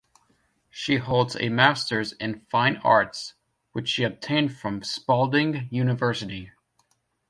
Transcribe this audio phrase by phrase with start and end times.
[0.71, 3.35] She holds a masters in fine arts,
[3.73, 6.49] which she obtained from Spalding University.